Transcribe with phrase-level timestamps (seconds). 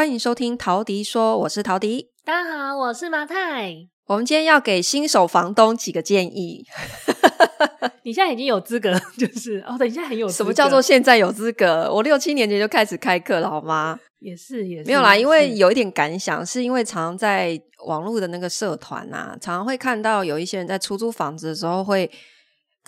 [0.00, 2.08] 欢迎收听陶迪说，我是陶迪。
[2.24, 3.86] 大家好，我是麻太。
[4.06, 6.64] 我们今天要给新手房东几个建议。
[8.02, 10.32] 你现在已经有资格， 就是哦，等一下很有格。
[10.32, 11.92] 什么叫做现在有资格？
[11.92, 14.00] 我六七年前就开始开课了，好吗？
[14.20, 15.14] 也是，也是没有啦。
[15.14, 22.10] 因为有一点感想，是因为常常在网络的那个社团啊，常常会看到有一些人在出租房子的时候会。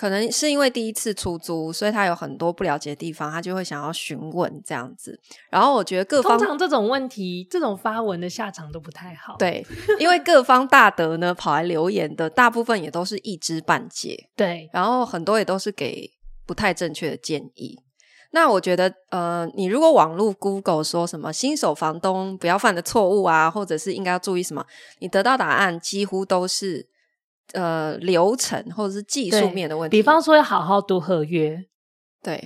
[0.03, 5.17] 可能是因为第一次出租，所以他有很多不了解的地方，他就会想要询问这样子。
[5.49, 9.37] 然后我觉得各方通常这种问题，这种发文的下场都不太好。
[9.39, 9.65] 对，
[10.01, 14.29] 因为各方大德呢跑来留言的大部分也都是一知半解。
[14.35, 16.11] 对，然后很多也都是给
[16.45, 17.79] 不太正确的建议。
[18.33, 24.67] 那我觉得，呃，你如果网络 Google 说什么新手房东不要犯的错误啊，或者是应该要注意什么，
[24.99, 26.91] 你得到答案几乎都是。
[27.53, 31.63] 呃，流程或者是技术面的问题，比方说要好好读合约，
[32.23, 32.43] 对，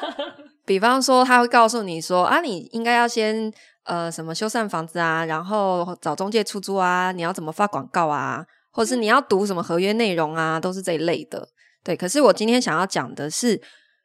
[0.66, 3.50] 比方说他会告诉你说啊，你应该要先
[3.84, 11.48] 呃什么修缮房子啊，然后找中介出租啊，你要怎么发广告啊，或者是你要读什么合约内容啊，都是这一类的。
[11.82, 13.62] 对，可是我今天想要讲的是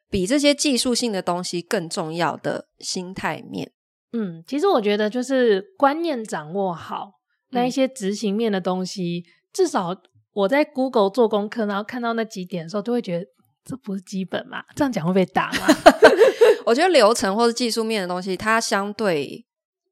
[0.08, 3.72] 比这些技术性的东西更重要的心态面。
[4.12, 7.10] 嗯，其实我觉得就是观念掌握好，
[7.50, 9.94] 那一些执行面的东西，嗯、至少。
[10.32, 13.26] 我在 Google 做功课，然后看到那几点的时候，就会觉得
[13.64, 14.62] 这不是基本嘛？
[14.76, 15.66] 这样讲会被打吗？
[16.66, 19.44] 我觉得流程或是技术面的东西，它相对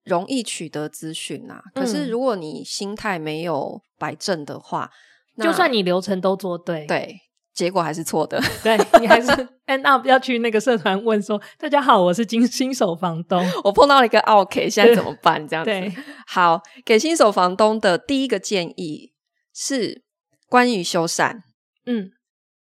[0.05, 1.63] 容易取得资讯啊。
[1.75, 4.91] 可是如果你心态没有摆正的话，
[5.37, 7.17] 嗯、就算你流程都做对，对，
[7.53, 8.41] 结果还是错的。
[8.63, 9.27] 对，你还是
[9.67, 15.71] end up 要去那个社团问说：“大家好，我是新新手房东，我碰到了一个 OK，现在怎么办？”这样子。
[15.71, 15.93] 对，
[16.27, 19.13] 好，给新手房东的第一个建议
[19.53, 20.07] 是。
[20.49, 21.43] 关于修缮，
[21.85, 22.11] 嗯，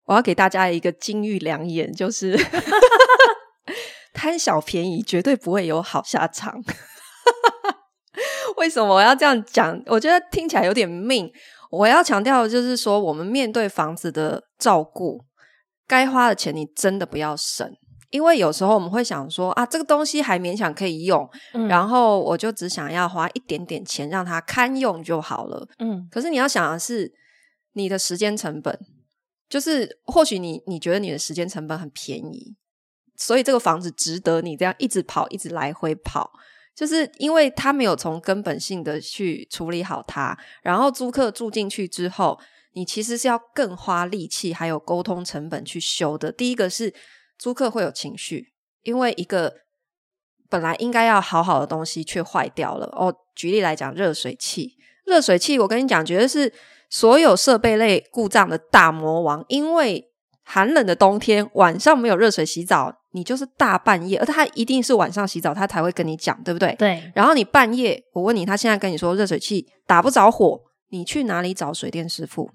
[0.06, 2.38] 我要给大家一个金玉良言，就是
[4.14, 6.62] 贪小便宜绝对不会有好下场。
[8.58, 9.82] 为什么我要这样讲？
[9.88, 11.32] 我觉得听起来有点命。
[11.72, 15.22] 我要强调的就是说，我们面对房子的照顾，
[15.88, 17.68] 该花的钱你真的不要省，
[18.12, 25.66] 因为有时候我们会想说啊，这个东西还勉强可以用，嗯，然后我就只想要花一点点钱让它堪用就好了。
[25.80, 27.12] 嗯，可是你要想的是。
[27.74, 28.80] 你的时间成本，
[29.50, 32.56] 就是或许你你觉得你的时间成本很便宜，
[33.16, 36.32] 所以这个房子值得你这样一直跑，一直来回跑，
[36.76, 42.38] 就是因为他没有从根本性的去处理好它，然后租客住进去之后，
[42.74, 46.32] 你其实是要更花力气，还有沟通成本去修的。
[46.32, 46.94] 第一个是
[47.38, 48.54] 租客会有情绪，
[48.84, 49.54] 因为一个
[50.50, 52.88] 本来应该要好好的东西却坏掉了。
[52.88, 56.54] 哦，举例来讲，热水器，热水器，我跟你讲，绝对是。
[56.92, 60.10] 所有设备类故障的大魔王，因为
[60.44, 66.76] 寒冷的冬天晚上没有热水洗澡，你就是大半夜，而他一定是晚上洗澡，他才会跟你讲，对不对？
[66.78, 67.12] 对。
[67.16, 70.60] 然后你半夜，我问你，他现在跟你说热水器打不着火，
[70.90, 72.52] 你去哪里找水电师傅？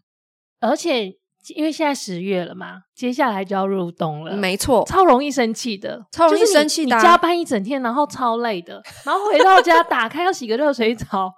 [0.61, 1.15] 而且
[1.55, 6.99] 因为现在十月了嘛，接下来就要入冬了，没错，超容易生气的，超容易生气的啊。
[6.99, 11.33] 你加班一整天，然后超累的，然后回到家 打开要洗个热水澡，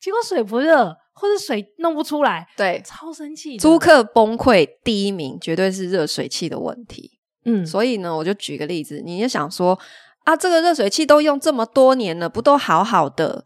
[0.00, 0.94] 结果水不热。
[1.14, 3.56] 或者水弄不出来，对，超生气。
[3.56, 7.18] 租客崩溃第一名绝对是热水器的问题。
[7.44, 9.78] 嗯，所以呢，我就举个例子，你就想说
[10.24, 13.44] 啊，这个热水器都用这么多年了，不都好好的？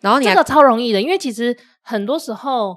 [0.00, 2.74] 然后你这个超容易的，因为其实很多时候，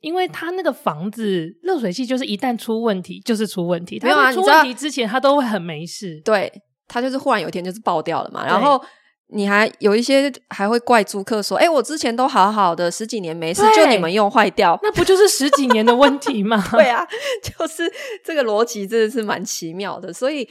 [0.00, 6.20] 因为他那个房子热水器就是一旦出问题就是出问题，没有啊，出问题之前他都会很没事。
[6.24, 6.52] 对，
[6.86, 8.82] 他就是忽然有一天就是爆掉了嘛，然后。
[9.32, 17.06] 你还有一些还会怪租客说：“哎、欸，我之前都好好的，十几年没事，就你们用坏掉，那不就是十几年的问题吗？” 对啊，
[17.42, 17.90] 就是
[18.24, 20.12] 这个逻辑真的是蛮奇妙的。
[20.12, 20.48] 所以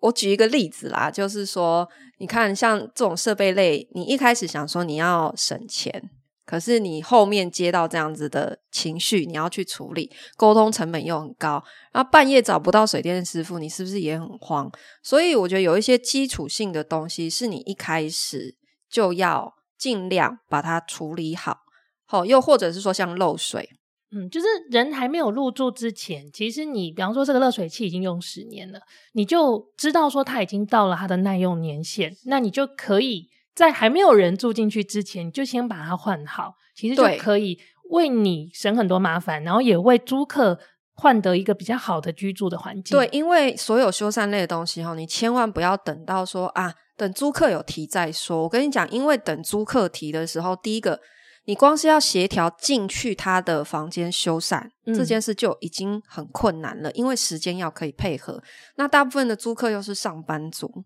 [0.00, 1.88] 我举一个例子啦，就是说，
[2.18, 6.10] 你看像这种设备类，你一开始想说你要省钱。
[6.48, 11.62] 可是你后面接到这样子的情绪，你要去处理，沟通成本又很高，
[11.92, 14.72] 然后半夜找不到水电师傅，你是不是也很慌？
[15.02, 18.56] 所以我觉得有一些基础性的东西是你一开始
[18.88, 21.58] 就要尽量把它处理好，
[22.06, 23.68] 好，又或者是说像漏水，
[24.10, 28.80] 嗯，就是人还没有入住之前，其实你比方说这个热水器已经用十年了，
[29.12, 33.28] 你就知道说它已经到了它的耐用年限，那你就可以。
[33.58, 37.58] 在还没有人住进去之前，你就先把它换好，其实就可以
[37.90, 40.56] 为你省很多麻烦，然后也为租客
[40.94, 42.96] 换得一个比较好的居住的环境。
[42.96, 48.44] 对，因为所有修缮类的东西哈，你千万不要等到说啊，等租客有提再说。
[48.44, 51.00] 我跟你讲，因为等租客提的时候，第一个，
[51.46, 58.40] 你光是要协调进去他的房间修缮，嗯，这件事就已经很困难了，因为时间要可以配合。
[58.76, 60.84] 那大部分的租客又是上班族。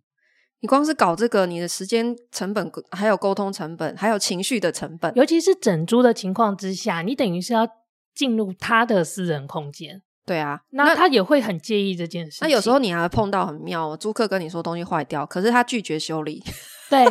[0.63, 7.69] 你光是搞这个，你的时间成本，还有沟通成本，还有情绪的成本，尤其是整租的情况之下，你等于是要
[8.15, 10.01] 进入他的私人空间。
[10.25, 12.39] 对啊，那他也会很介意这件事。
[12.43, 16.41] 那有时候你还会碰到很妙哦，租客跟你说东西坏掉，可是他拒绝修理。
[16.89, 17.05] 对，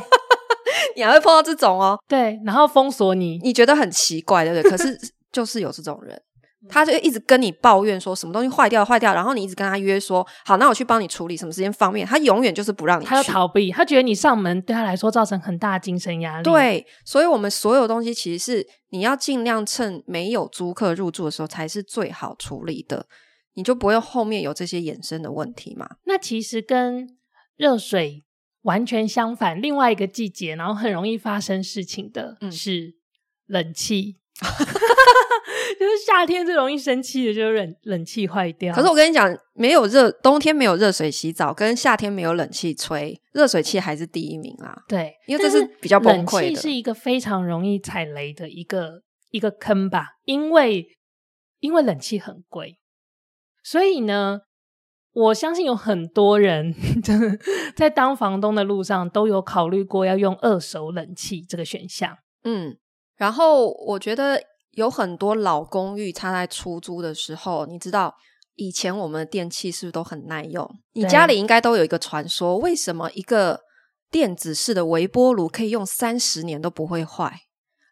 [0.95, 1.99] 你还会碰到这种哦。
[2.07, 4.71] 对，然后封锁你，你觉得很奇怪，对不对？
[4.71, 4.97] 可是
[5.29, 6.21] 就是有这种人。
[6.69, 12.05] 他就一直跟你抱怨说什么东西坏掉坏掉，然后你一直跟他约说好，那我去帮你处理，什么时间方便？
[12.05, 16.43] 他永远就是不让你去，他要逃避，他觉得你上门对他来说造成很大的精神压力。
[16.43, 23.07] 对，所以我们所有东西其实是你要尽量趁没有租客入住的时候才是最好处理的，
[23.55, 25.89] 你就不会后面有这些衍生的问题嘛。
[26.05, 27.17] 那其实跟
[27.57, 28.23] 热水
[28.61, 32.93] 完全相反，另外一个季节，然后很容易发生事情的是
[33.47, 34.17] 冷气。
[34.41, 34.47] 嗯
[35.79, 38.73] 就是夏天最容易生气的，就是冷冷气坏掉。
[38.73, 44.83] 可是我跟你讲，没有热冬天没有热水洗澡，跟夏天没有冷气吹，热水器还是第一名啦。
[44.87, 46.45] 对，因为这是比较崩溃的。
[46.47, 49.01] 冷气是一个非常容易踩雷的一个
[49.31, 50.85] 一个坑吧，因为
[51.59, 52.77] 因为冷气很贵，
[53.63, 54.41] 所以呢，
[55.13, 56.73] 我相信有很多人
[57.75, 62.17] 在当房东的路上都有考虑过要用二手冷气这个选项。
[62.43, 62.77] 嗯，
[63.17, 64.41] 然后我觉得。
[64.71, 68.15] 有很多老公寓，它在出租的时候，你知道
[68.55, 70.69] 以前我们的电器是不是都很耐用？
[70.93, 73.61] 你家里应该都有一个传说，为什么一个
[74.09, 77.41] 电子式的微波炉可以用三十年都不会坏？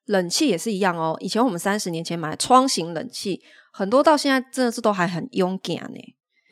[0.05, 1.17] 冷气也是一样哦。
[1.19, 3.41] 以前我们三十年前买的窗型冷气，
[3.73, 5.99] 很多到现在真的是都还很勇敢呢。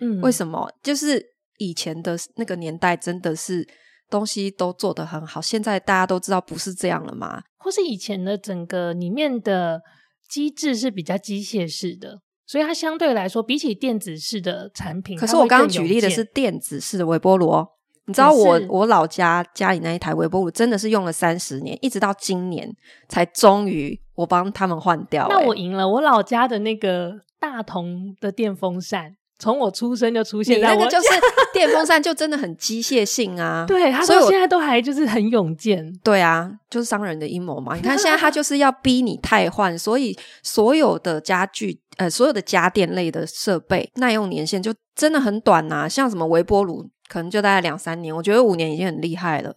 [0.02, 0.70] 嗯，为什么？
[0.84, 1.24] 就是
[1.58, 3.66] 以前的那个年代真的是
[4.10, 7.44] 东西都做得很好，现在大家都知道不是这样了吗？
[7.58, 9.82] 或是以前的整个里面的。
[10.28, 17.68] 机制是比较机械式的，所以它相对来说比起电子式的产品，可是我刚刚举例的是电子式的微波炉哦。
[18.06, 22.74] 你知道我我老家家里那一台微波炉真的是用了三十年，一直到今年
[23.10, 25.28] 才终于我帮他们换掉。
[25.30, 29.18] 那我赢了，我老家的那个大同的电风扇。
[29.40, 31.08] 从我出生就出现在我，你那个就是
[31.54, 33.66] 电风扇，就真的很机械性啊。
[33.70, 35.94] 对，他说现在都还就是很勇健。
[36.04, 37.76] 对啊，就是商人的阴谋嘛。
[37.76, 45.90] 你看现在他就是要逼你汰换，所以所有的家具，呃，所有的家电类的设备耐用年限就真的很短呐、啊。
[45.90, 49.56] 像什么微波炉，可能就大概两三年，我觉得五年已经很厉害了。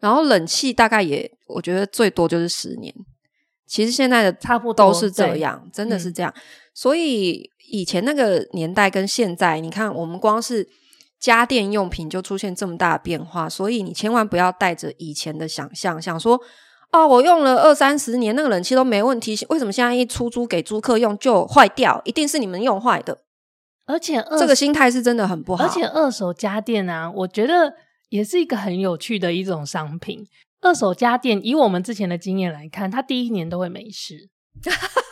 [0.00, 2.94] 然后冷气大概也，我觉得最多就是十年。
[3.66, 6.32] 其实现在的差不多都是这样，真的是这样。
[6.34, 6.40] 嗯、
[6.72, 10.68] 所以以前那个年代跟现在，你看我们光是
[11.18, 16.40] 家电用品就出现这么大的变化，所以你千万不要带着以前的想象，想说
[16.92, 22.00] 哦，我用了二三十年那个冷气都没问题，为什么现在一出租给租客用就坏掉？
[22.04, 23.18] 一定是你们用坏的。
[23.86, 25.64] 而且这个心态是真的很不好。
[25.64, 27.72] 而且二手家电啊，我觉得
[28.10, 30.26] 也是一个很有趣的一种商品。
[30.60, 34.28] 二手家电，以我们之前的经验来看，它第一年都会没事，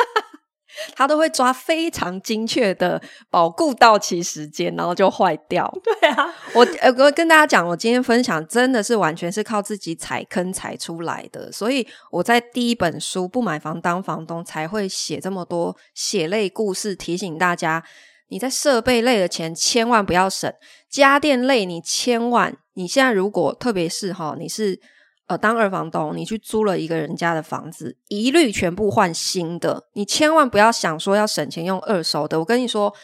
[0.95, 3.01] 它都会抓非常精确的
[3.31, 5.73] 保固到期时间，然后就坏掉。
[5.83, 17.83] 对啊，我呃，我跟大家讲，我今天分享真的是完全是靠自己踩坑踩出来的，所以我在第一本书《不买房当房东》才会写这么多血泪故事，提醒大家，
[18.29, 20.53] 你在设备类的钱千万不要省，
[20.91, 24.81] 家电类你千万，你现在如果特别是哈，你是。
[25.27, 29.89] 呃，当二房东，你去租了一个人家的房子，一律全部换新的。
[29.95, 32.39] 你千万不要想说要省钱用二手的。
[32.39, 32.95] 我跟你说，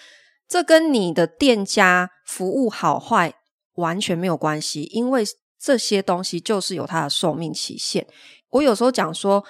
[0.47, 3.35] 这跟你的店家服务好坏
[3.75, 5.25] 完全没有关系，因为
[5.59, 8.07] 这些东西就是有它的寿命期限。
[8.50, 9.45] 我有时候讲说，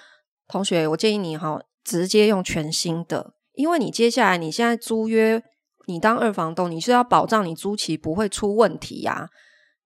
[0.49, 5.43] 同学，我建议你哈，直接用全新的，因为你接下来你现在租约，
[5.87, 9.29] 你当二房东，你是要保障你租期不会出问题呀。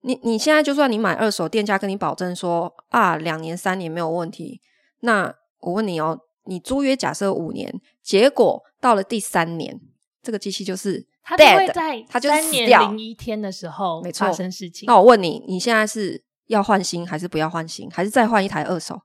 [0.06, 4.60] 你你现在就算你买二手，店家跟你保证说啊，两年三年没有问题。
[5.00, 9.80] 那我问你哦，你租约假设五年，结果到了第三年，
[10.22, 11.04] 这个机器就是
[11.36, 14.86] dead，它就会在三年零一天的时候发生事情。
[14.86, 19.00] 那我问你，你现在是要换新还是不要换新，还是再换一台二手？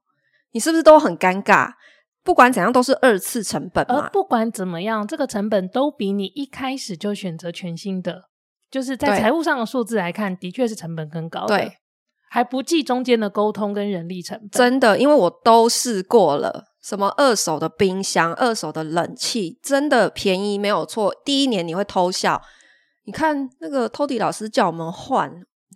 [0.51, 1.71] 你是不是都很尴尬？
[2.23, 3.95] 不管怎样都是二次成本嘛。
[3.95, 8.25] 而不管怎么样，这个成本都比你一开始就选择全新的。
[8.71, 11.57] 就是在财务上的数字来看，的确是成本更高的。
[11.57, 11.73] 对，
[12.29, 14.49] 还不计中间的沟通跟人力成本。
[14.49, 21.13] 真的，因为我都试过了，什么二手的冰箱、二手的冷气，真的便宜没有错。
[21.25, 22.41] 第一年你会偷笑，
[23.03, 25.29] 你看那个 Tody 老师叫我们换，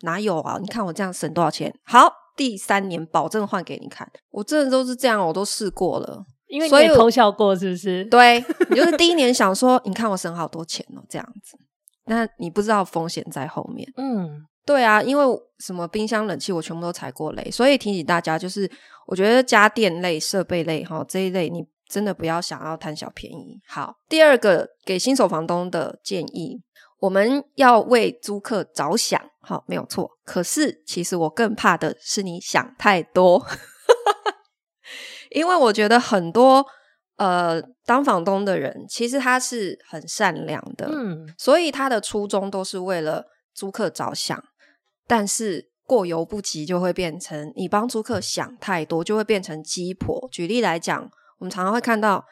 [0.04, 0.58] 哪有啊？
[0.62, 1.74] 你看我这样省多少钱？
[1.84, 4.10] 好，第三年保证换给你看。
[4.32, 8.06] 我真的都是这样，我都试过了，因为你偷笑过，是不是？
[8.06, 11.58] 对，你就是 第一年想说，你看我省好多钱哦，这样子。
[12.06, 15.26] 那你不知道风险在后面，嗯，对啊，因为
[15.60, 18.70] 什么冰箱、冷气，我全部都踩过雷，所以提醒大家，就是
[19.08, 23.60] 我觉得家电类、设备类哈这一类，你真的不要想要贪小便宜。
[23.68, 26.62] 好，第二个给新手房东的建议，
[27.00, 30.10] 我们要为租客着想，好，没有错。
[30.24, 33.46] 可是其实我更怕的是你想太多，
[35.32, 36.66] 因为我觉得很多
[37.18, 44.44] 呃当房东的人，其实他是很善良的，嗯，所以他的初衷都是为了租客着想。
[45.08, 50.28] 但是过犹不及，就会变成你帮租客想太多，就会变成鸡婆。
[50.32, 52.26] 举例来讲，我们常常会看到，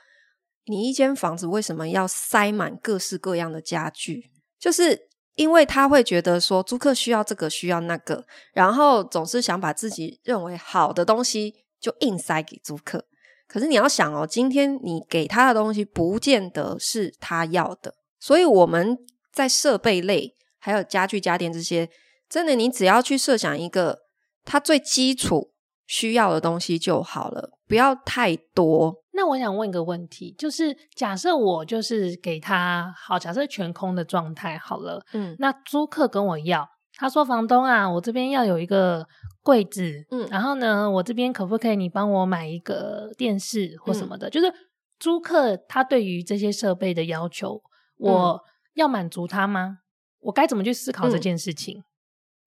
[0.66, 4.32] 你一间房子为什么要塞满各式各样的家具？
[4.60, 13.06] 就是因为他会觉得说，租客需要这个，需要那个，然后总是想把自己认为好的东西就硬塞给租客。
[13.48, 17.94] 可是你要想哦，今天你给他的东西，不见得是他要的。
[18.20, 18.98] 所以我们
[19.32, 21.90] 在设备类，还有家具家电这些。
[22.30, 24.00] 真的，你只要去设想一个
[24.44, 25.52] 他最基础
[25.86, 28.96] 需要的东西就好了，不要太多。
[29.16, 39.08] 那我想问一个问题，就是假设我就是给他好，假设全空的状态好了，嗯，那租客跟我要，他说房东啊，我这边要有一个
[39.42, 44.30] 柜子，嗯，然后呢，我这边可不可以你帮我买一个电视或什么的？
[44.30, 44.54] 嗯，就是
[45.00, 47.62] 租客他对于这些设备的要求，
[47.98, 48.42] 我
[48.76, 49.80] 要满足他吗？
[50.20, 51.80] 我该怎么去思考这件事情？
[51.80, 51.84] 嗯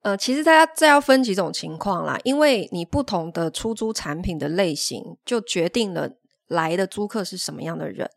[0.02, 6.08] 呃，其实大家这要分几种情况啦，因为你不同的出租产品的类型，就决定了
[6.46, 8.08] 来的租客是什么样的人。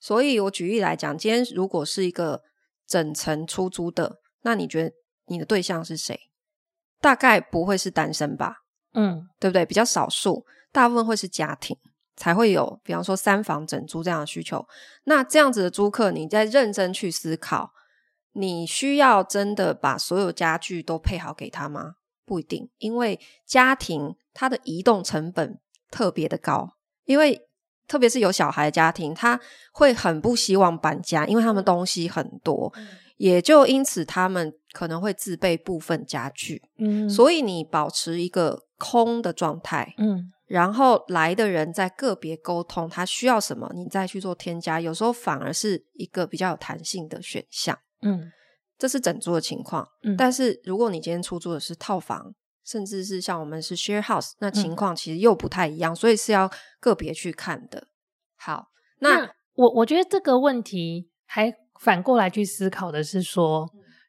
[0.00, 2.40] 所以我举例来讲，今天如果是一个
[2.86, 4.94] 整层出租的，那你觉得
[5.26, 6.18] 你的对象是谁？
[7.00, 8.62] 大概不会是单身吧？
[8.94, 9.66] 嗯，对不对？
[9.66, 11.76] 比较少数，大部分会是家庭
[12.16, 14.66] 才会有，比方说三房整租这样的需求。
[15.04, 17.72] 那这样子的租客，你在认真去思考。
[18.38, 21.94] 你需要真的把所有家具都配好给他吗？
[22.26, 25.58] 不一定，因为家庭它的移动成本
[25.90, 27.48] 特别的高，因为
[27.88, 29.40] 特别是有小孩的家庭，他
[29.72, 36.60] 会很不希望搬家，因为他们东西很多，嗯、也就因此他们可能会自备部分家具。
[36.76, 47.78] 嗯，所以你保持一个空的状态，嗯，然后来的人在个别沟通他需要什么，你再去做添加，有时候反而是一个比较有弹性的选项。
[48.02, 48.30] 嗯，
[48.76, 49.88] 这是整租的情况。
[50.02, 57.86] 嗯，但是如果你今天出租的是套房，甚至是像我们是 share house，那情况其实又不太一样，嗯，所以是要个别去看的。
[58.36, 58.66] 好，
[59.00, 63.66] 那，那我我觉得这个问题还反过来去思考的是说，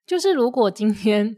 [0.07, 1.35] 就是如果今天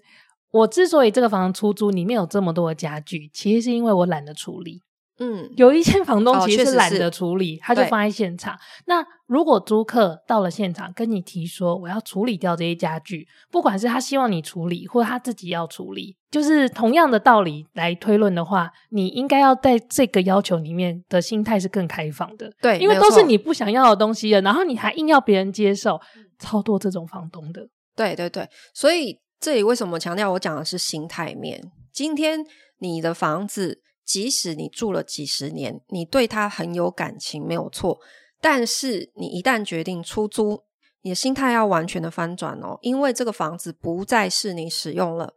[0.52, 4.84] 我之所以这个房子出租里面有这么多的家具，其实是因为我懒得处理。
[5.22, 8.58] 嗯，有一些房东其实是懒得处理，哦、他就放在现场。
[8.86, 22.50] 那如果租客到了现场跟你提说我要处理掉这些家具，不管是他希望你处理，或他自己要处理，就是同样的道理来推论的话，你应该要在这个要求里面的心态是更开放的。
[22.62, 26.00] 对，因为都是你不想要的东西了，然后你还硬要别人接受，
[26.40, 27.68] 超多这种房东的。
[28.00, 31.62] 对对对，所以这里为什么强调我讲的是心态面？
[31.92, 32.46] 今天
[32.78, 33.82] 你的房子。
[34.10, 38.00] 即使你住了几十年，你对它很有感情，没有错。
[38.42, 40.64] 但是你一旦决定出租，
[41.04, 45.36] 你的心态要完全的翻转哦，因为这个房子不再是你使用了。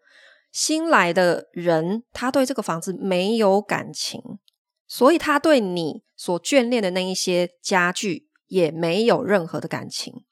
[0.51, 4.39] 新来的人，他对这个房子没有感情，
[4.87, 10.25] 所以他对你所眷恋的那一些家具也没有任何的感情。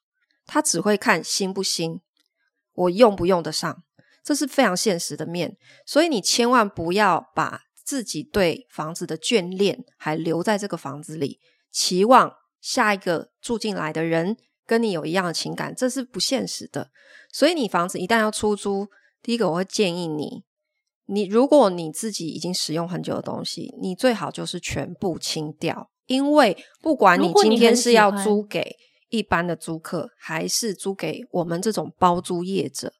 [0.46, 2.00] 他只会看新不新，
[2.80, 3.82] 我用不用得上，
[4.24, 5.56] 这是非常现实的面。
[5.84, 16.90] 所以你千万不要把自己对房子的眷恋还留在这个房子里，期望下一个住进来的人跟你有一样的情感，这是不现实的。
[17.32, 18.88] 所以你房子一旦要出租，
[19.22, 20.44] 第一个我会建议你，
[21.06, 28.76] 你如果你自己已经使用很久的东西，你最好就是全部清掉，因为不管你今天是要租给
[29.10, 32.94] 一般的租客，还是租给我们这种包租业者，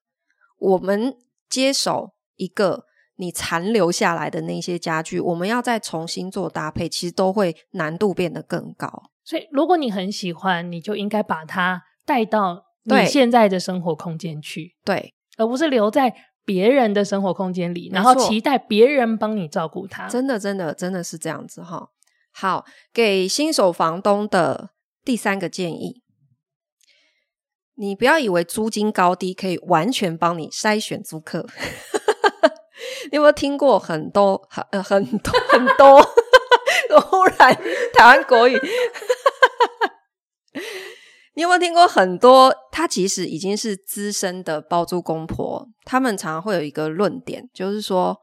[0.59, 1.17] 我们
[1.49, 2.85] 接手一个。
[3.17, 9.11] 你残留下来的那些家具，我们要再重新做搭配，其实都会难度变得更高。
[9.23, 16.15] 所以，如果你很喜欢，你就应该把它带到你现在的生活空间去，对，而不是留在
[16.47, 20.09] 别人的生活空间里，然后期待别人帮你照顾他。
[20.09, 21.91] 真的，真的，真的是这样子哈。
[22.33, 24.71] 好，给新手房东的
[25.05, 26.00] 第三个建议，
[27.81, 31.47] 你不要以为租金高低可以完全帮你筛选租客。
[33.11, 36.03] 你有没有听过很多很呃很多很多？
[37.09, 37.57] 忽 然
[37.95, 38.61] 台湾国语，
[41.35, 42.55] 你有没有听过很多？
[42.71, 48.15] 他其实已经是资深的包租公婆，他们常常会有一个论点，就是说，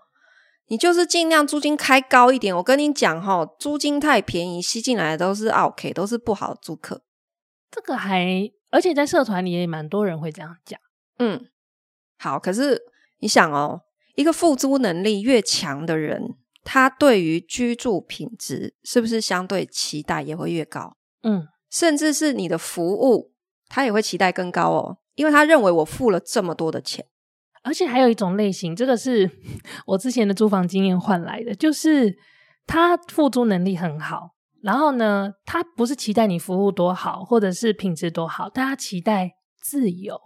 [0.68, 2.56] 你就是尽量租金开高一点。
[2.56, 7.02] 我跟你讲哈，租金太便宜，吸进来的都是 OK，都是不好租客。
[7.72, 10.80] 这个还，而且在社团里也蛮多人会这样讲。
[11.20, 11.48] 嗯，
[12.18, 12.82] 好，可是
[13.20, 13.82] 你想哦，
[14.16, 20.98] 一个付租能力越强的人，他对于居住品质是不是相对期待也会越高？
[21.24, 21.48] 嗯。
[21.70, 23.34] 甚至是你的服务，
[23.68, 27.06] 他也会期待更高哦，因为他认为我付了这么多的钱，
[27.62, 29.30] 而且还有一种类型，这个是
[29.86, 32.18] 我之前的租房经验换来的，就是
[32.66, 34.37] 他付租能力很好，
[34.68, 39.32] 然后呢，他不是期待你服务多好，或者是品质多好，但他期待
[39.62, 40.20] 自由，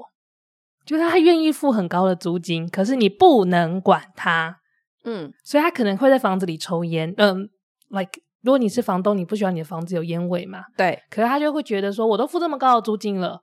[0.83, 4.57] 就是他愿意付很高的租金，可是你不能管他，
[5.03, 7.47] 嗯，所以他可能会在房子里抽烟，嗯
[7.89, 8.19] ，like。
[8.43, 10.63] 如果你是房东，你不喜欢你的房子有烟味嘛？
[10.75, 10.99] 对。
[11.11, 13.39] 可是他就会觉得说，我都付这么高的租金了，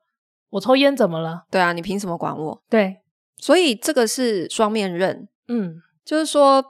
[0.50, 1.45] 我抽烟怎么了？
[1.52, 2.61] 对啊，你凭什么管我？
[2.69, 2.97] 对。
[3.37, 5.28] 所以这个是双面刃。
[5.47, 6.61] 嗯，就是说，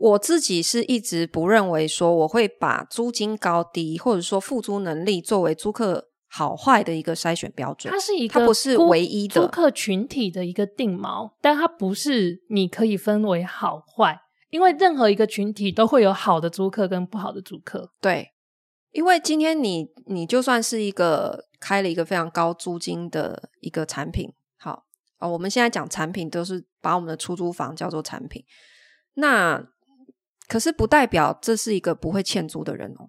[0.00, 7.92] 我自己是一直不认为说我会把租金高低或者说付租能力作为租客好坏的一个筛选标准。
[7.92, 14.18] 它是一个，它不是唯一的租客群体的一个定锚，但它不是你可以分为好坏。
[14.48, 17.92] 因为任何一个群体都会有好的租客跟不好的租客。
[18.00, 18.32] 对，
[18.92, 24.86] 因为今天你你就算是一个开了一个非常高租金的一个产品，好
[25.18, 28.42] 啊，我们现在讲产品都是把我们的出租房叫做产品，
[29.14, 29.62] 那
[30.50, 33.08] 可是不代表这是一个不会欠租的人哦。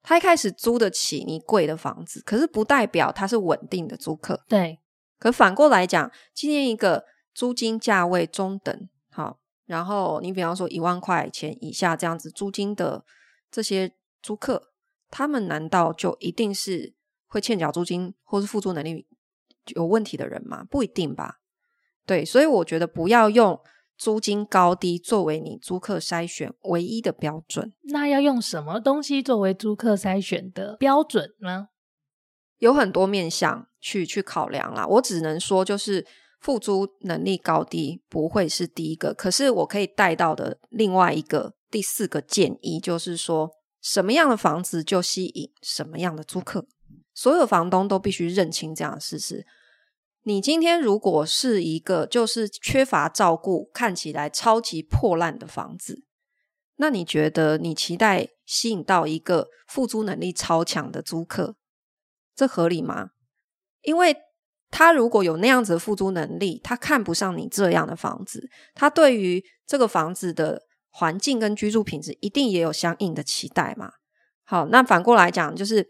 [0.00, 4.44] 他一开始租得起你贵的房子，可是不代表他是稳定的租客。
[4.48, 4.78] 对，
[5.18, 7.04] 可反过来讲，今天一个
[7.34, 9.40] 租金价位中等，好。
[9.66, 13.04] 然后你比方说一万块钱以下这样子租金的
[13.50, 14.70] 这些租客，
[15.10, 16.94] 他们难道就一定是
[17.26, 19.04] 会欠缴租金或是付租能力
[19.74, 20.64] 有问题的人吗？
[20.70, 21.40] 不一定吧。
[22.06, 23.60] 对，所以我觉得不要用
[23.98, 27.74] 租金高低作为你租客筛选唯一的标准。
[27.82, 31.68] 那要用什么东西作为租客筛选的标准呢？
[32.58, 34.86] 有很多面向去去考量啦。
[34.86, 36.06] 我只能说就是。
[36.40, 43.50] 付租能力高低不会是第一个，可是我可以带到的另外一个第四个建议就是说，
[43.82, 46.64] 什么样的房子就吸引什么样的租客，
[47.12, 49.44] 所有房东都必须认清这样的事实。
[50.22, 56.04] 你今天如果是一个就是缺乏照顾、看起来超级破烂的房子，
[56.76, 61.56] 那你觉得你期待吸引到一个付租能力超强的租客，
[62.36, 63.10] 这合理吗？
[63.82, 64.16] 因为
[64.70, 73.92] 他如果有那样子的付租能力，他看不上你这样的房子，他对于这个房子的环境跟居住品质一定也有相应的期待嘛。
[74.44, 75.86] 好，那反过来讲，就是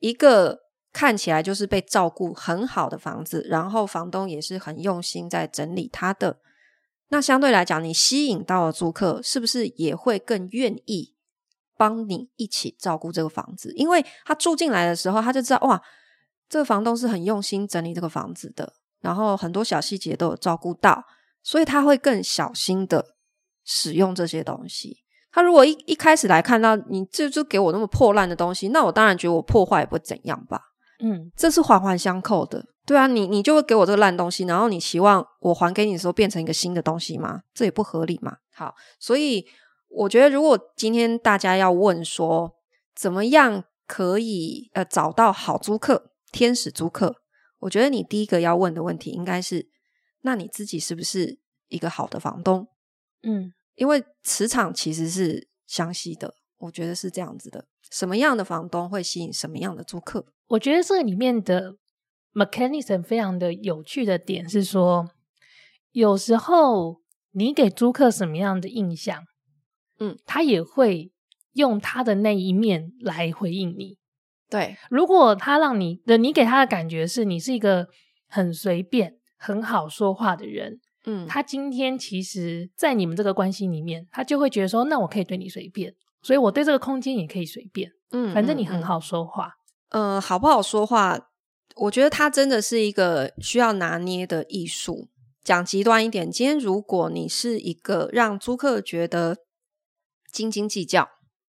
[0.00, 0.58] 一个
[0.92, 6.38] 看起来就是被照顾很好的房子，然后房东也是很用心在整理他的，
[7.08, 11.14] 那相对来讲，你吸引到的租客是不是也会更愿意
[11.76, 13.72] 帮你一起照顾这个房子？
[13.74, 15.82] 因为他住进来的时候，他就知道哇。
[16.48, 21.02] 这个房东是很用心整理这个房子的，然后很多小细节都有照顾到，
[21.42, 23.14] 所以他会更小心的
[23.64, 24.98] 使用这些东西。
[25.30, 30.71] 他如果一一开始来看到你这就给我那么破烂的东西，那我当然觉得我破坏也不怎样吧。
[31.02, 32.64] 嗯，这是环环相扣的。
[32.86, 37.42] 对啊，你你就会给我这个烂东西，然后你期望我还给你的时候变成一个新的东西吗？
[37.52, 38.36] 这也不合理嘛。
[38.54, 39.44] 好，所以
[39.88, 42.52] 我觉得如果今天大家要问说
[42.94, 47.16] 怎么样可以呃找到好租客，天使租客，
[47.60, 49.68] 我觉得你第一个要问的问题应该是：
[50.22, 51.38] 那你自己是不是
[51.68, 52.66] 一个好的房东？
[53.22, 57.66] 嗯，因为磁场其实是相吸的，我觉得是这样子的。
[57.90, 60.26] 什么样的房东会吸引什么样的租客？
[60.52, 61.76] 我觉得这里面的
[62.34, 65.08] mechanism 非常的有趣的点是说，
[65.92, 67.00] 有时候
[67.32, 69.24] 你给租客什么样的印象，
[69.98, 71.10] 嗯，他也会
[71.54, 73.96] 用他的那一面来回应你。
[74.50, 77.88] 对，如果他让你的，你给他的感觉是你是一个
[78.28, 89.61] 很随便、很好说话的人，嗯，他今天其实，在你们这个关系里面，他就会觉得说，那我可以对你随便，所以我对这个空间也可以随便，嗯，反正你很好说话，嗯，
[89.92, 91.28] 呃，好不好说话？
[91.76, 95.08] 我觉得他真的是一个需要拿捏的艺术。
[95.42, 99.38] 讲极端一点，今天如果你是一个让租客觉得
[100.30, 101.08] 斤斤计较、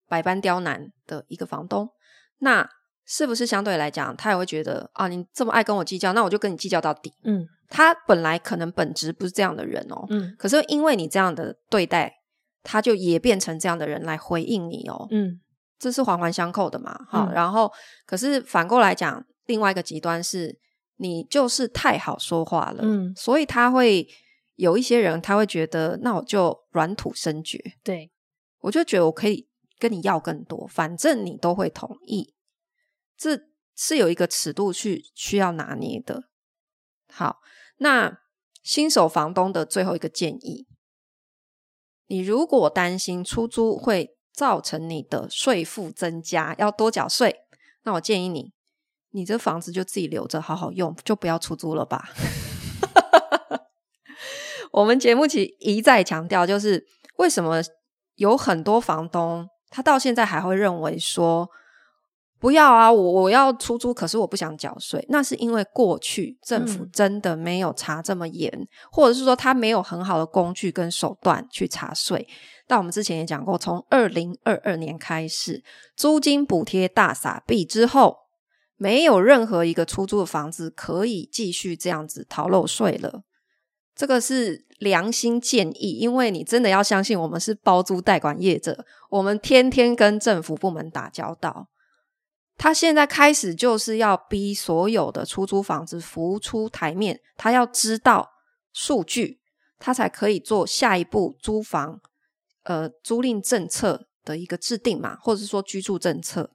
[0.09, 1.91] 百般刁难的一个房东，
[2.39, 2.69] 那
[3.05, 7.13] 是不是相对来讲，他也会觉得啊，你这么爱跟我计较，那我就跟你计较到底。
[7.25, 12.21] 嗯，他本来可能本质不是这样的人哦，嗯，可是因为你这样的对待，
[12.63, 15.41] 他就也变成这样的人来回应你哦，嗯，
[15.81, 17.35] 这是环环相扣的嘛，哈、嗯。
[17.35, 17.73] 然后，
[18.07, 20.57] 可是反过来讲，另外一个极端是，
[20.97, 24.07] 你就是太好说话了，嗯，所以他会
[24.57, 28.13] 有一些人他会觉得，那我就软土深掘，对，
[28.61, 32.35] 我就觉得我可以跟你要更多，反正你都会同意，
[33.17, 33.41] 这
[33.75, 36.25] 是有一个尺度去需要拿捏的。
[37.11, 37.39] 好，
[37.79, 38.21] 那
[38.63, 40.69] 新手房东的最后一个建议，
[42.07, 47.41] 你如果担心出租会造成你的税负增加，要多缴税，
[47.83, 48.53] 那我建议你，
[49.11, 52.11] 你这房子就自己留着好好用，就不要出租了吧。
[54.73, 57.61] 我们节目其实一再强调，就是为什么
[58.15, 61.51] 有很多房东他到现在还会认为说，
[62.41, 65.05] 不要啊，我我要出租，可是我不想缴税。
[65.11, 72.27] 那是因为过去政府真的没有查这么严，嗯、或者是说他没有很好的工具跟手段去查税。
[72.67, 75.63] 但我们之前也讲过，从二零二二年开始，
[75.95, 78.17] 租金补贴大撒币之后，
[78.79, 83.21] 没有任何一个出租的房子可以继续这样子逃漏税了。
[83.95, 91.67] 这个是良心建议，因为你真的要相信，我们是包租代管业者，我们天天跟政府部门打交道。
[92.63, 98.33] 他现在开始就是要逼所有的出租房子浮出台面，他要知道
[98.71, 99.41] 数据，
[99.79, 102.03] 他才可以做下一步租房
[102.65, 106.51] 呃租赁政策的一个制定嘛，或者是说居住政策，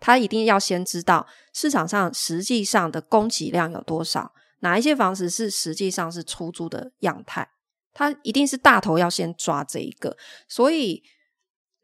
[0.00, 7.48] 他一定要先知道市场上实际上的供给量有多少，哪一些房子是实际上是出租的样态，
[7.92, 10.16] 他一定是大头要先抓这一个。
[10.48, 11.04] 所以，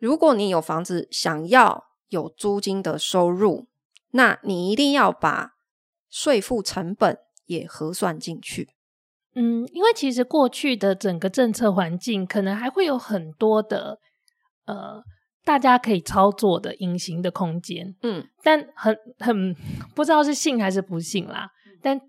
[0.00, 3.66] 如果你有房子想要，有租金的收入，
[4.10, 5.54] 那你一定要把
[6.10, 8.68] 税负成本也核算进去。
[9.34, 14.00] 嗯，因为其实过去的整个政策环境，可能还会有很多的
[14.66, 15.02] 呃，
[15.44, 17.94] 大家可以操作的隐形的空间。
[18.02, 19.54] 嗯，但很很
[19.94, 21.50] 不知道是信还是不信啦。
[21.80, 22.00] 但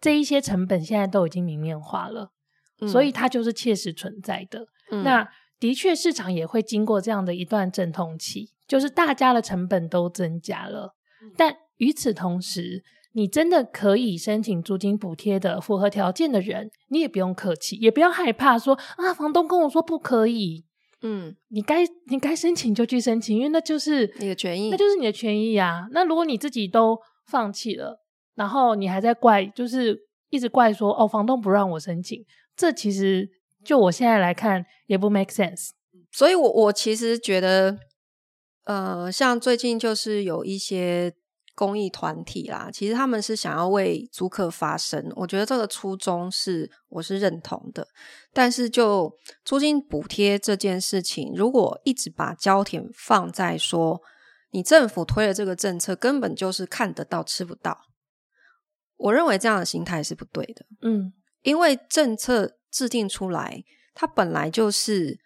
[0.00, 2.32] 这一些成本现在都已经明面化了，
[2.80, 4.66] 嗯，所以它就是切实存在的。
[4.90, 5.28] 嗯，那
[5.60, 8.50] 的确市场也会经过这样的一段阵痛期。
[8.66, 10.94] 就是大家的成本都增加了，
[11.36, 20.64] 但与此同时，你真的可以申请租金补贴的符合条件的人，你也不用客气，也不要害怕说啊，房东跟我说不可以。
[21.02, 25.86] 嗯，你该你该申请就去申请，因为那就是你的权益，那就是你的权益啊。
[25.92, 28.00] 那如果你自己都放弃了，
[28.34, 29.96] 然后你还在怪，就是
[30.30, 32.24] 一直怪说哦，房东不让我申请，
[32.56, 33.28] 这其实
[33.62, 35.68] 就我现在来看也不 make sense。
[36.10, 37.78] 所以我我其实觉得。
[38.64, 41.14] 呃，像最近就是有一些
[41.54, 47.86] 公益团体啦，其实他们是想要为租客发声，我觉得这个初衷是我是认同的。
[48.32, 54.00] 但是就租金补贴这件事情，如果一直把焦点放在说
[54.50, 57.78] 你政府推的这个政策根本就是看得到吃不到，
[58.96, 60.64] 我认为这样的心态是不对的。
[60.80, 65.20] 嗯，因为政策制定出来，它本来就是。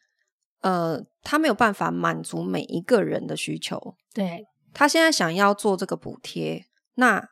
[0.61, 3.95] 呃，他没有办法满足每一个人的需求。
[4.15, 6.65] 对，他现在想要做这个补贴，
[6.95, 7.23] 那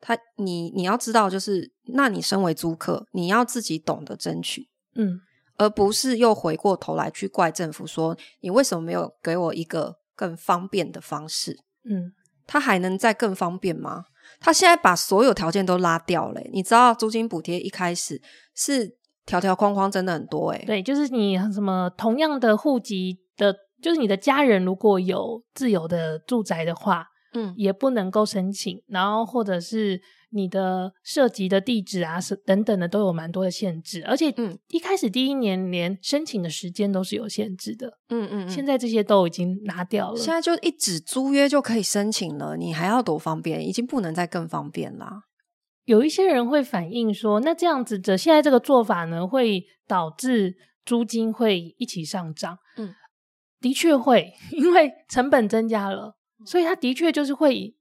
[0.00, 5.20] 他你你要知道，就是那你身为租客，你要自己懂得争取，嗯，
[5.56, 11.58] 而不是又回过头来去怪政府说你为什么没有给我一个更方便的方式？
[11.82, 12.12] 嗯，
[12.46, 14.04] 他还能再更方便吗？
[14.38, 16.40] 他现在把所有条件都拉掉了。
[16.52, 18.22] 你知道租金补贴一开始
[18.54, 18.96] 是。
[19.26, 28.82] 条条框框真的很多哎、欸、对，就是你什么同样的户籍的，就是你的家人如果有自有的住宅的话，嗯，也不能够申请。
[28.88, 30.00] 然后或者是
[30.32, 34.04] 你的涉及的地址啊，是等等的都有蛮多的限制。
[34.04, 38.48] 而且，嗯，一开始第一年连申请的时间都是有限制的，嗯嗯，嗯。
[38.48, 43.66] 现在这些都已经拿掉了，现在就一纸租约就可以申请了，你还要多方便？
[43.66, 45.22] 已经不能再更方便啦。
[45.84, 52.58] 有一些人会反映说，那这样子的现在这个做法呢，会导致租金会一起上涨。
[52.76, 52.94] 嗯，
[53.60, 57.74] 的确会， 因为成本增加了，所以它的确就是会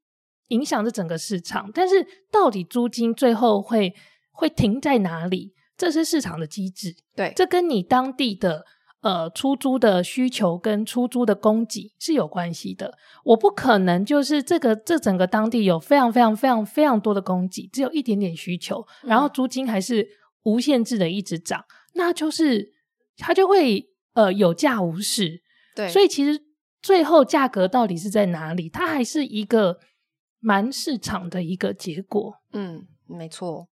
[0.50, 1.72] 影响这整个市场。
[1.74, 3.94] 但是到底租金最后会
[4.32, 5.54] 会停在哪里？
[5.78, 6.96] 这是市场的机制。
[7.16, 8.66] 对，这跟你当地的。
[9.02, 12.98] 呃，出租的需求跟出租的供给是有关系的。
[13.24, 20.06] 我不可能就是这个这整个当地有非常非常非常非常多的供给，只有一点点需求，然后租金还是
[20.44, 21.64] 无限制的一直涨，
[21.94, 22.74] 那就是
[23.16, 25.42] 它就会呃有价无市。
[25.80, 26.42] 对，所以其实
[26.82, 28.70] 最后价格到底是在哪里？
[28.70, 29.80] 它还是一个
[30.40, 32.36] 蛮市场的一个结果。
[32.54, 33.68] 嗯，没错。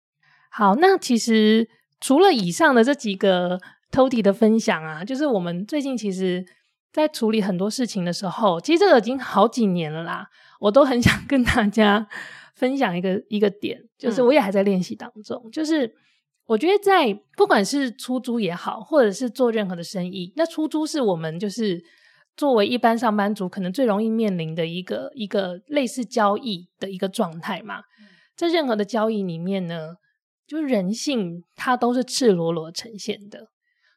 [0.52, 1.68] 好，那其实
[2.00, 3.60] 除了以上的这几个。
[3.92, 6.44] Tody 的分享啊，就是我们最近其实，
[6.92, 10.28] 在处理很多事情的时候，其实这个已经好几年了啦。
[10.60, 12.06] 我都很 想跟大家
[12.56, 15.42] 分享一个一个点，就是我也还在练习当中。
[15.46, 15.90] 嗯、就是
[16.48, 21.84] 我觉得在不管是出租也好，或者是做任何的生意，那出租是我们就是
[22.38, 27.80] 作为一般上班族可能最容易面临的一个一个类似交易的一个状态嘛。
[27.80, 29.96] 嗯、在任何的交易里面呢，
[30.46, 33.48] 就人性它都是赤裸裸呈现的。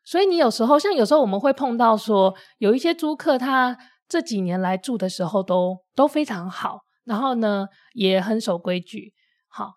[0.04, 3.76] 所以你有时候像有时候我们会碰到说，有一些租客他
[4.08, 9.12] 这几年来住的时候都都非常好，然后呢也很守规矩，
[9.48, 9.72] 好，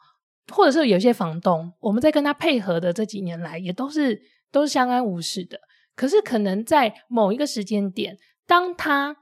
[0.51, 5.59] 或者是有些房东我们在跟他配合的这几年来也都是都是相安无事的。
[5.95, 9.15] 可是可能在某一个时间点，当他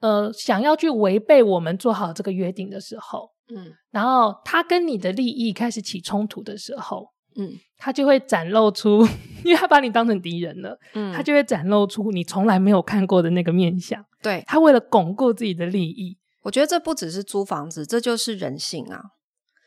[0.00, 7.14] 呃想要去违背我们做好这个约定的时候，嗯，然后他跟你的利益开始起冲突的时候。
[7.36, 9.04] 嗯，他就会展露出，
[9.44, 10.78] 因为他把你当成敌人了。
[10.92, 14.00] 嗯，他就会展露出你从来没有看过的那个面相。
[14.22, 19.02] 对，他为了巩固自己的利益，我觉得这不只是租房子，这就是人性啊！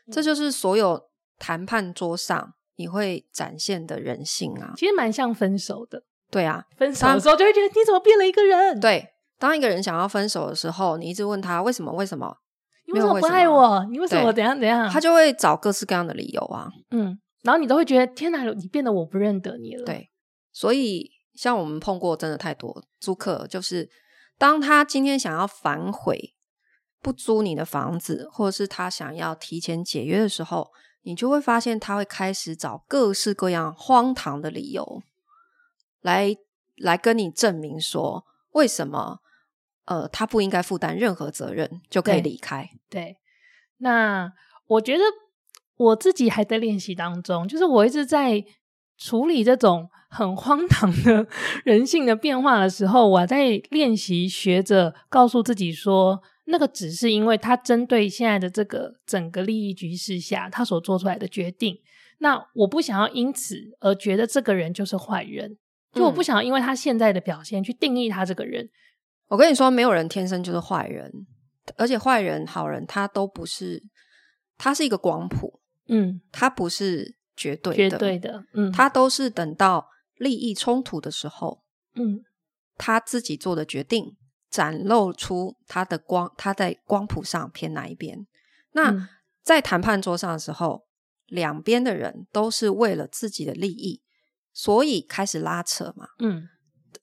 [0.08, 1.00] 嗯，这就是所有
[1.38, 4.72] 谈判桌上你会展现的人性啊！
[4.76, 6.02] 其实蛮像分手的。
[6.30, 8.78] 对啊，分手的时候就会觉得你怎么变了一个人？
[8.80, 9.06] 对，
[9.38, 11.92] 当一个人想要分手的时候，你一直问他为什么？
[11.92, 12.36] 为什么？
[12.86, 13.86] 你为什么不爱我？
[13.90, 14.88] 你为什么怎样怎样？
[14.90, 16.68] 他就会找各式各样的理由啊。
[16.90, 17.18] 嗯。
[17.42, 19.84] 然后你都会觉得天哪，你变得我不认得你了。
[19.84, 20.10] 对，
[20.52, 23.88] 所以像我们碰过真的太多租客，就是
[24.36, 26.34] 当他今天想要反悔
[27.00, 30.70] 不租你的房子，或者是他想要提前解约的时候，
[31.02, 35.02] 你就会发现他会开始找各式各样荒唐的理由
[36.00, 36.36] 来
[36.76, 39.20] 来跟你证明说，为什么
[39.84, 42.70] 呃他不应该负担任何责任就可以离开。
[42.88, 43.16] 对，对，
[43.78, 44.32] 那
[44.66, 45.02] 我觉得。
[45.78, 48.44] 我自己还在练习当中，就是我一直在
[48.96, 51.24] 处理这种很荒唐的
[51.62, 61.78] 人性的变化的时候，我在练习学着告诉自己说，那个只是因为他针对现在的这个整个利益局势下，他所做出来的决定。
[62.20, 65.56] 那我不想要因此而觉得这个人就是坏人，
[65.92, 68.64] 就我不想要因为他现在的表现去定义他这个人。
[68.64, 68.70] 嗯，
[69.28, 71.12] 我跟你说，没有人天生就是坏人，
[71.76, 73.82] 而且坏人、好人他都不是，
[74.56, 75.60] 他是一个光谱。
[75.86, 81.62] 嗯，他不是绝对的，绝对的，嗯，他都是等到利益冲突的时候，
[81.94, 82.24] 嗯，
[82.76, 84.16] 他自己做的决定
[84.50, 88.26] 展露出他的光，他在光谱上偏哪一边。
[88.72, 89.08] 那、嗯、
[89.42, 90.86] 在谈判桌上的时候，
[91.26, 94.02] 两边的人都是为了自己的利益，
[94.52, 96.08] 所以开始拉扯嘛。
[96.18, 96.48] 嗯，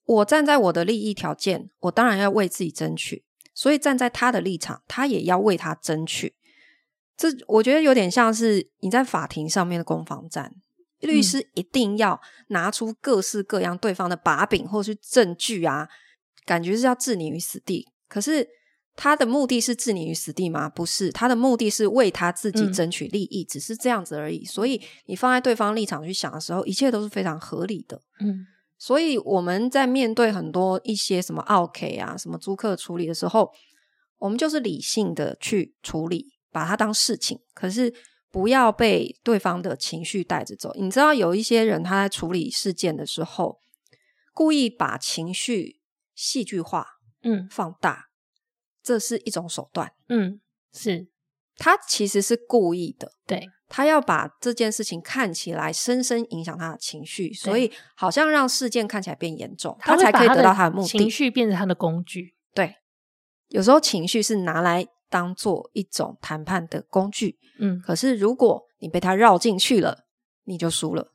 [0.04, 6.34] 我站在我的利益条件，我当然要为自己争取，所以站在他的立场，他也要为他争取。
[7.16, 10.54] 这我觉得有点像是你在法庭上面的攻防战，
[11.00, 15.88] 律师一定要拿出各式各样对方的把柄或是证据啊，
[16.46, 17.86] 感觉是要置你于死地。
[18.08, 18.48] 可是
[18.94, 20.68] 他的目的是置你于死地吗？
[20.68, 24.44] 不是，他的目的是为他自己争取利益，嗯、只是这样子而已。
[24.44, 28.00] 所以你放在对方立场去想的时候，一切都是非常合理的。
[28.20, 28.46] 嗯，
[28.78, 33.50] 所以我们在面对很多一些什么奥客啊、什么租客处理的时候，
[34.18, 36.32] 我们就是理性的去处理。
[36.52, 37.92] 把它当事情，可是
[38.30, 40.72] 不要被对方的情绪带着走。
[40.78, 43.58] 你知道有一些人他在处理事件的时候，
[44.32, 45.80] 故意把情绪
[46.16, 46.84] 戏剧化，
[47.22, 48.06] 嗯，放大，
[48.82, 49.92] 这是一种手段。
[50.08, 50.40] 嗯，
[50.72, 51.06] 是，
[51.56, 53.12] 他其实是故意的。
[53.24, 60.88] 对，他要把这件事情看起来深深影响他的情绪，所以好像让事件看起来变严重，他才可以得到他的目的。
[60.88, 62.34] 情绪变成他的工具。
[62.52, 62.74] 对，
[63.48, 64.88] 有时候情绪是拿来。
[65.08, 70.04] 当做一种谈判的工具，嗯，可是如果你被他绕进去了，
[70.46, 71.14] 你就输了。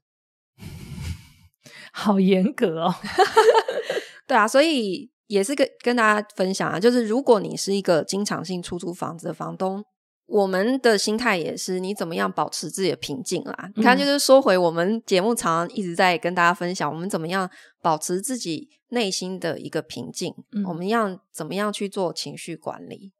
[1.91, 2.95] 好严格哦，
[4.31, 9.83] 对啊，所以也是跟跟大家分享啊，就是如果你是一个经常性出租房子的房东，
[10.25, 13.53] 我们的心态也是，你怎么样保持自己的平静啦？
[13.65, 17.49] 嗯、你看，就是说回我们节目常常一直在跟大家分享，我们怎么样
[17.81, 23.11] 保持自己内心的一个平静，嗯、我们要怎么样去做情绪管理。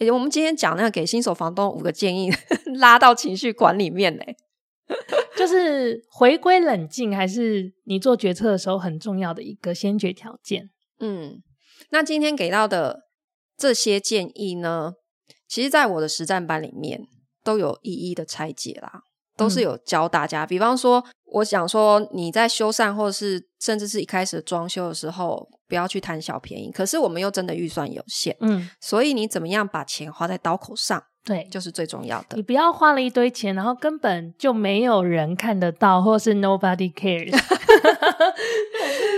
[0.00, 2.32] 欸、我们今天讲那个给新手房东五个建议，
[2.80, 4.36] 拉到情绪管里面嘞，
[5.36, 10.70] 就是回归冷静，还是你做决策的时候很重要的一个先决条件。
[10.98, 11.42] 嗯，
[11.90, 13.02] 那今天给到的
[13.56, 14.94] 这些建议呢，
[15.46, 17.02] 其实在我的实战班里面
[17.44, 19.02] 都有一一的拆解啦。
[19.38, 26.70] 都是有教大家，嗯、比方说，我想说你在修缮或者是甚至是一开始装修的时候，不要去贪小便宜。
[26.72, 32.36] 可是我们又真的预算有限，嗯，所以你怎么样把钱花在刀口上，对，就是最重要的。
[32.36, 37.36] 你不要花了一堆钱，然后根本就没有人看得到，或是 nobody cares，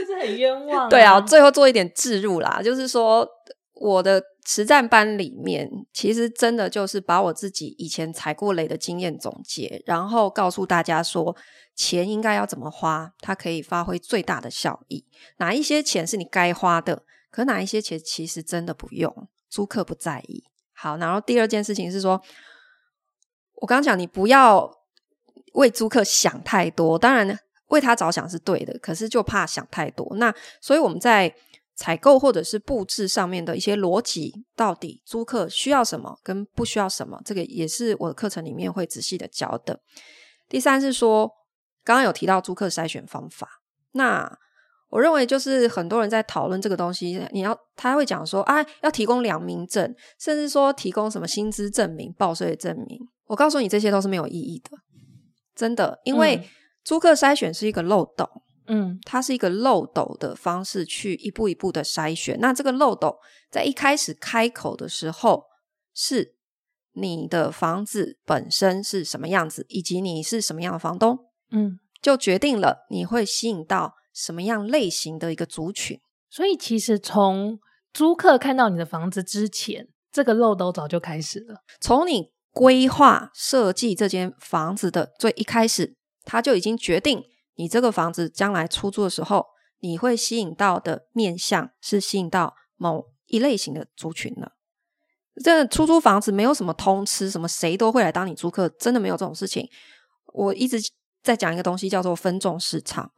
[0.07, 0.88] 是很冤枉、啊。
[0.88, 3.29] 对啊，最后做一点置入啦，就是说
[3.75, 11.37] 我的实战班里面，其实真的就是把我自己以前踩过雷的经验总结，然后告诉大家说，
[11.77, 15.05] 钱应该要怎么花，它可以发挥最大的效益。
[15.37, 20.44] 哪一些钱是你该花的，可哪一些钱其实真的不用，租客不在意。
[20.81, 22.23] 好，然后第二件事情是说，
[23.57, 24.73] 我刚刚讲，你不要
[25.55, 27.37] 为租客想太多，当然
[27.67, 30.07] 为他着想是对的，可是就怕想太多。
[30.14, 31.35] 那所以我们在
[31.75, 39.81] 采购或者是布置上面的一些逻辑，到底租客需要什么跟不需要什么，这个也是我的课程里面会仔细的教的。
[40.49, 41.29] 第三是说，
[41.83, 43.61] 刚刚有提到租客筛选方法，
[43.93, 44.38] 那
[44.90, 52.98] 我认为就是很多人在讨论这个东西，你要他会讲说啊，要提供良民证，甚至说提供什么薪资证明、报税证明。
[53.27, 54.70] 我告诉你，这些都是没有意义的，
[55.55, 56.48] 真的，因为
[56.83, 58.29] 租客筛选是一个漏斗。
[58.70, 62.38] 嗯，它是一个漏斗的方式去一步一步的筛选。
[62.38, 63.18] 那这个漏斗
[63.51, 65.44] 在一开始开口的时候，
[65.94, 66.35] 是
[66.92, 71.18] 你的房子本身是什么样子，以及你是什么样的房东，
[71.51, 76.00] 嗯，就决定了你会吸引到什么样类型的一个族群。
[76.28, 77.59] 所以，其实从
[77.92, 81.62] 租客看到你的房子之前，这个漏斗早就开始了。
[81.81, 87.22] 从你规划设计这间房子的最一开始，他就已经决定。
[87.54, 89.46] 你这个房子将来出租的时候，
[89.78, 94.52] 你会吸引到的面向是吸引到某一类型的族群了。
[95.42, 99.68] 这出租房子没有什么通吃，什么谁都会来当你租客，真的没有这种事情。
[100.35, 100.78] 我一直
[101.22, 103.11] 在讲一个东西叫做分众市场，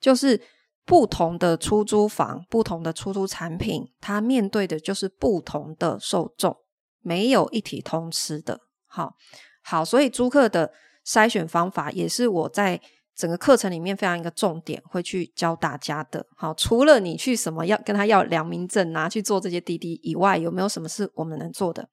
[0.00, 0.40] 就是
[0.84, 6.56] 不同的出租房、不同的出租产品，它面对的就是不同的受众，
[7.00, 8.60] 没有一体通吃的。
[8.86, 9.14] 好，
[9.62, 10.72] 好，所以租客的
[11.06, 12.80] 筛选方法也是我在。
[13.16, 16.26] 整个课程里面非常一个重点，会去教大家的。
[16.36, 21.88] 好，除了你去什么要跟他要良民证拿去做这些滴滴以外，有没有什么是我们能做的？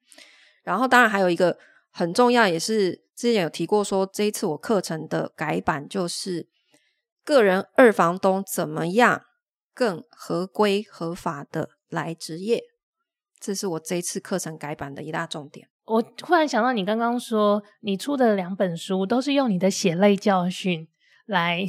[0.63, 1.57] 然后，当然还有一个
[1.91, 6.45] 很重要，也是之前有提过说，这一次我课程的改版就是
[7.23, 9.23] 个人二房东怎么样
[9.73, 12.61] 更合规合法的来执业，
[13.39, 15.67] 这是我这一次课程改版的一大重点。
[15.85, 20.87] 我忽然想到，你刚刚说你出的两本书都是用你的血泪教训。
[21.25, 21.65] 来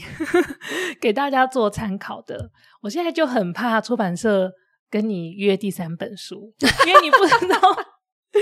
[1.00, 2.50] 给大家做参考的，
[2.82, 4.52] 我现在就很怕出版社
[4.90, 6.52] 跟你约第三本书，
[6.84, 7.60] 因为你不知道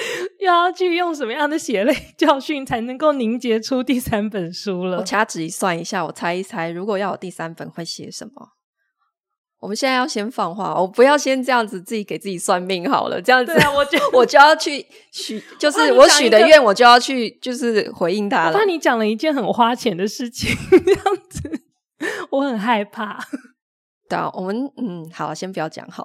[0.40, 4.98] 要去用什么样的血泪教训才能够凝结出第三本书了。
[4.98, 8.48] 我掐指一算一下，我猜一猜，如果要有第三本，会写什么？
[9.60, 18.52] 我们现在要先放话，我不要先这样子自己给自己算命好了，这样子，我就 我就要去许， 就是我许的愿，我就要去，就是回应他了。
[18.52, 21.62] 我怕你讲了一件很花钱的事情，这样子，
[22.30, 23.20] 我很害怕。
[24.08, 26.04] 对啊，我们嗯，好，先不要讲好。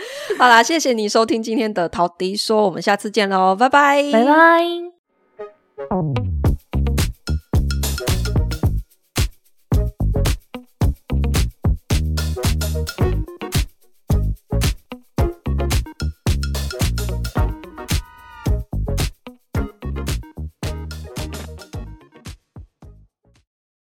[0.38, 4.02] 好啦谢谢你收听今天的陶迪说我们下次见喽拜拜。
[4.12, 4.88] 拜拜。